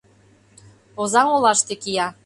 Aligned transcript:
Озаҥ 1.01 1.27
олаште 1.35 1.73
кия. 1.81 2.07